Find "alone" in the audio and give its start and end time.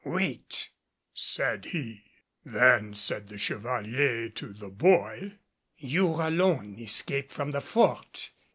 6.15-6.79